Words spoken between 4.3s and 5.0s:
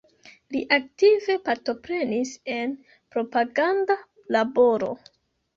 laboro.